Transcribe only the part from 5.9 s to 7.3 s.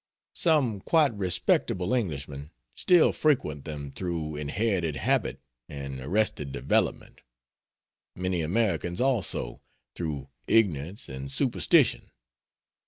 arrested development;